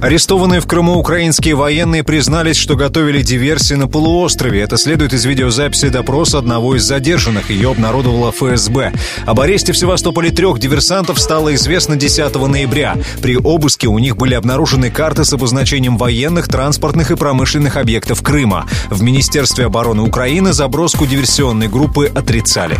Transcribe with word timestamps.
Арестованные 0.00 0.60
в 0.60 0.66
Крыму 0.68 0.94
украинские 0.94 1.56
военные 1.56 2.04
признались, 2.04 2.56
что 2.56 2.76
готовили 2.76 3.20
диверсии 3.22 3.74
на 3.74 3.88
полуострове. 3.88 4.60
Это 4.60 4.76
следует 4.76 5.12
из 5.12 5.24
видеозаписи 5.24 5.88
допроса 5.88 6.38
одного 6.38 6.76
из 6.76 6.84
задержанных. 6.84 7.50
Ее 7.50 7.72
обнародовала 7.72 8.30
ФСБ. 8.30 8.92
Об 9.26 9.40
аресте 9.40 9.72
в 9.72 9.76
Севастополе 9.76 10.30
трех 10.30 10.60
диверсантов 10.60 11.18
стало 11.18 11.52
известно 11.56 11.96
10 11.96 12.32
ноября. 12.36 12.96
При 13.20 13.36
обыске 13.36 13.88
у 13.88 13.98
них 13.98 14.16
были 14.16 14.34
обнаружены 14.34 14.90
карты 14.90 15.24
с 15.24 15.32
обозначением 15.32 15.96
военных, 15.96 16.46
транспортных 16.46 17.10
и 17.10 17.16
промышленных 17.16 17.76
объектов 17.76 18.22
Крыма. 18.22 18.66
В 18.90 19.02
Министерстве 19.02 19.66
обороны 19.66 20.02
Украины 20.02 20.52
заброску 20.52 21.06
диверсионной 21.06 21.66
группы 21.66 22.06
отрицали. 22.06 22.78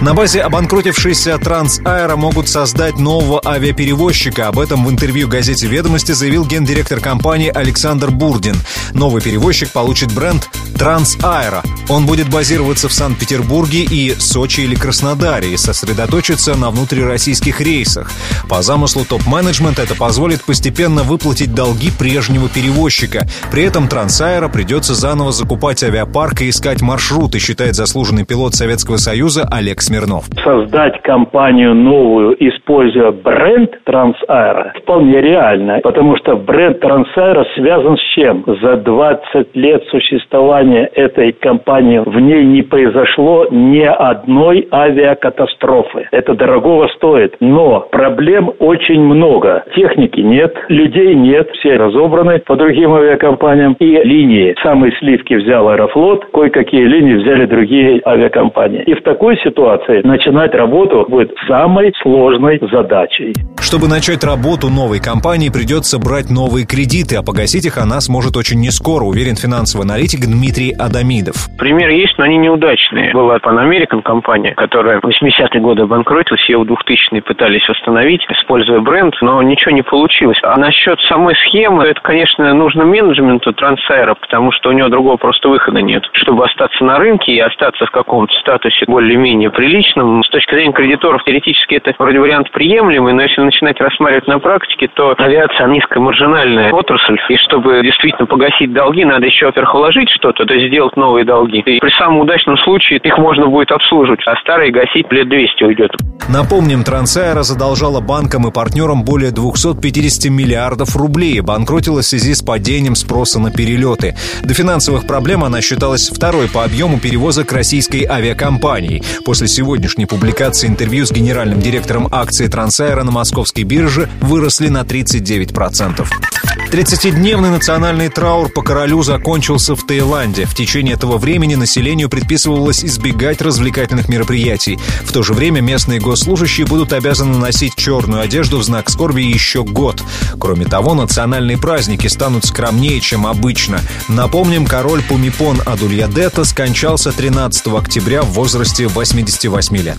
На 0.00 0.12
базе 0.12 0.42
обанкротившейся 0.42 1.38
Трансаэро 1.38 2.16
могут 2.16 2.48
создать 2.48 2.98
нового 2.98 3.40
авиаперевозчика. 3.44 4.48
Об 4.48 4.58
этом 4.58 4.84
в 4.84 4.90
интервью 4.90 5.26
газете 5.26 5.66
«Ведомости» 5.66 6.12
заявил 6.12 6.44
гендиректор 6.44 7.00
компании 7.00 7.50
Александр 7.52 8.10
Бурдин. 8.10 8.56
Новый 8.92 9.22
перевозчик 9.22 9.72
получит 9.72 10.12
бренд 10.12 10.48
Трансаэро. 10.78 11.62
Он 11.88 12.04
будет 12.04 12.28
базироваться 12.28 12.88
в 12.88 12.92
Санкт-Петербурге 12.92 13.84
и 13.84 14.14
Сочи 14.18 14.60
или 14.60 14.74
Краснодаре 14.74 15.54
и 15.54 15.56
сосредоточиться 15.56 16.54
на 16.56 16.70
внутрироссийских 16.70 17.60
рейсах. 17.60 18.10
По 18.48 18.60
замыслу 18.60 19.06
топ-менеджмента 19.06 19.82
это 19.82 19.94
позволит 19.94 20.44
постепенно 20.44 21.04
выплатить 21.04 21.54
долги 21.54 21.90
прежнего 21.90 22.48
перевозчика. 22.48 23.26
При 23.50 23.62
этом 23.62 23.88
Трансаэро 23.88 24.48
придется 24.48 24.94
заново 24.94 25.32
закупать 25.32 25.82
авиапарк 25.82 26.42
и 26.42 26.50
искать 26.50 26.82
маршруты, 26.82 27.38
считает 27.38 27.74
заслуженный 27.74 28.24
пилот 28.24 28.54
Советского 28.54 28.98
Союза 28.98 29.44
Олег 29.50 29.80
Смирнов. 29.86 30.24
Создать 30.42 31.00
компанию 31.02 31.72
новую, 31.74 32.36
используя 32.40 33.12
бренд 33.12 33.70
Трансаэро, 33.84 34.74
вполне 34.82 35.20
реально, 35.20 35.78
потому 35.82 36.16
что 36.16 36.36
бренд 36.36 36.80
Трансаэро 36.80 37.46
связан 37.54 37.96
с 37.96 38.02
чем? 38.14 38.44
За 38.60 38.76
20 38.76 39.54
лет 39.54 39.84
существования 39.90 40.90
этой 40.92 41.32
компании 41.32 42.00
в 42.04 42.18
ней 42.18 42.44
не 42.44 42.62
произошло 42.62 43.46
ни 43.50 43.82
одной 43.82 44.66
авиакатастрофы. 44.72 46.08
Это 46.10 46.34
дорогого 46.34 46.88
стоит. 46.96 47.36
Но 47.38 47.80
проблем 47.80 48.52
очень 48.58 49.00
много. 49.00 49.64
Техники 49.76 50.20
нет, 50.20 50.56
людей 50.68 51.14
нет, 51.14 51.48
все 51.60 51.76
разобраны 51.76 52.40
по 52.40 52.56
другим 52.56 52.92
авиакомпаниям. 52.94 53.76
И 53.78 53.86
линии. 54.02 54.56
Самые 54.62 54.92
сливки 54.98 55.34
взял 55.34 55.68
Аэрофлот, 55.68 56.24
кое-какие 56.32 56.82
линии 56.82 57.14
взяли 57.14 57.46
другие 57.46 58.02
авиакомпании. 58.04 58.82
И 58.82 58.94
в 58.94 59.02
такой 59.02 59.36
ситуации 59.38 59.75
ситуации 59.76 60.06
начинать 60.06 60.54
работу 60.54 61.06
будет 61.08 61.32
самой 61.48 61.92
сложной 62.02 62.60
задачей. 62.70 63.32
Чтобы 63.60 63.88
начать 63.88 64.22
работу 64.22 64.68
новой 64.68 65.00
компании, 65.00 65.50
придется 65.50 65.98
брать 65.98 66.30
новые 66.30 66.66
кредиты, 66.66 67.16
а 67.16 67.22
погасить 67.22 67.66
их 67.66 67.78
она 67.78 68.00
сможет 68.00 68.36
очень 68.36 68.60
нескоро, 68.60 69.04
уверен 69.04 69.34
финансовый 69.34 69.82
аналитик 69.82 70.20
Дмитрий 70.22 70.70
Адамидов. 70.70 71.50
Примеры 71.58 71.92
есть, 71.94 72.16
но 72.18 72.24
они 72.24 72.38
неудачные. 72.38 73.12
Была 73.12 73.38
Pan 73.38 73.58
American 73.58 74.02
компания, 74.02 74.54
которая 74.54 75.00
в 75.00 75.04
80-е 75.04 75.60
годы 75.60 75.82
обанкротилась, 75.82 76.48
ее 76.48 76.58
в 76.58 76.62
2000-е 76.62 77.22
пытались 77.22 77.68
восстановить, 77.68 78.22
используя 78.30 78.80
бренд, 78.80 79.14
но 79.20 79.42
ничего 79.42 79.72
не 79.72 79.82
получилось. 79.82 80.38
А 80.42 80.56
насчет 80.56 81.00
самой 81.08 81.34
схемы, 81.34 81.84
это, 81.86 82.00
конечно, 82.00 82.52
нужно 82.54 82.84
менеджменту 82.84 83.52
трансайра, 83.52 84.14
потому 84.14 84.52
что 84.52 84.70
у 84.70 84.72
него 84.72 84.88
другого 84.88 85.16
просто 85.16 85.48
выхода 85.48 85.82
нет. 85.82 86.04
Чтобы 86.12 86.44
остаться 86.44 86.84
на 86.84 86.98
рынке 86.98 87.32
и 87.32 87.40
остаться 87.40 87.84
в 87.84 87.90
каком-то 87.90 88.32
статусе 88.38 88.84
более-менее 88.86 89.50
приличном, 89.66 90.22
с 90.22 90.28
точки 90.28 90.54
зрения 90.54 90.72
кредиторов, 90.72 91.24
теоретически 91.24 91.74
это 91.74 91.92
вроде 91.98 92.20
вариант 92.20 92.50
приемлемый, 92.52 93.12
но 93.12 93.22
если 93.22 93.40
начинать 93.40 93.80
рассматривать 93.80 94.28
на 94.28 94.38
практике, 94.38 94.88
то 94.94 95.14
авиация 95.18 95.66
низкомаржинальная 95.66 96.72
отрасль, 96.72 97.16
и 97.28 97.36
чтобы 97.36 97.82
действительно 97.82 98.26
погасить 98.26 98.72
долги, 98.72 99.04
надо 99.04 99.26
еще, 99.26 99.46
во-первых, 99.46 99.74
вложить 99.74 100.08
что-то, 100.10 100.44
то 100.44 100.54
есть 100.54 100.68
сделать 100.68 100.96
новые 100.96 101.24
долги. 101.24 101.58
И 101.66 101.80
при 101.80 101.90
самом 101.98 102.20
удачном 102.20 102.56
случае 102.58 103.00
их 103.00 103.18
можно 103.18 103.46
будет 103.46 103.72
обслуживать, 103.72 104.20
а 104.26 104.36
старые 104.36 104.70
гасить 104.70 105.10
лет 105.10 105.28
200 105.28 105.64
уйдет. 105.64 105.90
Напомним, 106.28 106.82
Трансаэро 106.84 107.42
задолжала 107.42 108.00
банкам 108.00 108.48
и 108.48 108.52
партнерам 108.52 109.04
более 109.04 109.30
250 109.30 110.30
миллиардов 110.30 110.96
рублей 110.96 111.38
и 111.38 111.40
банкротила 111.40 112.02
в 112.02 112.04
связи 112.04 112.34
с 112.34 112.42
падением 112.42 112.94
спроса 112.94 113.40
на 113.40 113.50
перелеты. 113.50 114.16
До 114.42 114.54
финансовых 114.54 115.06
проблем 115.06 115.44
она 115.44 115.60
считалась 115.60 116.08
второй 116.08 116.48
по 116.48 116.64
объему 116.64 116.98
перевозок 117.00 117.52
российской 117.52 118.04
авиакомпании. 118.04 119.02
После 119.24 119.46
сегодняшней 119.56 120.04
публикации 120.04 120.66
интервью 120.66 121.06
с 121.06 121.12
генеральным 121.12 121.60
директором 121.60 122.08
акции 122.12 122.46
Трансаэро 122.46 123.04
на 123.04 123.10
московской 123.10 123.64
бирже 123.64 124.06
выросли 124.20 124.68
на 124.68 124.82
39%. 124.82 126.45
30-дневный 126.76 127.48
национальный 127.48 128.10
траур 128.10 128.50
по 128.50 128.60
королю 128.60 129.02
закончился 129.02 129.74
в 129.74 129.86
Таиланде. 129.86 130.44
В 130.44 130.54
течение 130.54 130.92
этого 130.92 131.16
времени 131.16 131.54
населению 131.54 132.10
предписывалось 132.10 132.84
избегать 132.84 133.40
развлекательных 133.40 134.10
мероприятий. 134.10 134.78
В 135.04 135.10
то 135.10 135.22
же 135.22 135.32
время 135.32 135.62
местные 135.62 136.00
госслужащие 136.00 136.66
будут 136.66 136.92
обязаны 136.92 137.38
носить 137.38 137.76
черную 137.76 138.20
одежду 138.20 138.58
в 138.58 138.62
знак 138.62 138.90
скорби 138.90 139.22
еще 139.22 139.64
год. 139.64 140.02
Кроме 140.38 140.66
того, 140.66 140.92
национальные 140.92 141.56
праздники 141.56 142.08
станут 142.08 142.44
скромнее, 142.44 143.00
чем 143.00 143.26
обычно. 143.26 143.80
Напомним, 144.08 144.66
король 144.66 145.00
Пумипон 145.00 145.62
Адульядета 145.64 146.44
скончался 146.44 147.10
13 147.10 147.68
октября 147.68 148.20
в 148.20 148.32
возрасте 148.32 148.86
88 148.86 149.76
лет. 149.78 149.96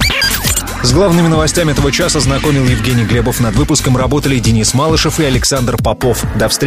С 0.84 0.94
главными 0.94 1.28
новостями 1.28 1.72
этого 1.72 1.92
часа 1.92 2.20
знакомил 2.20 2.66
Евгений 2.66 3.04
Глебов. 3.04 3.40
Над 3.40 3.56
выпуском 3.56 3.98
работали 3.98 4.38
Денис 4.38 4.76
Малышев 4.76 5.20
и 5.20 5.24
Александр 5.24 5.76
Попов. 5.76 6.24
До 6.36 6.48
встречи 6.48 6.66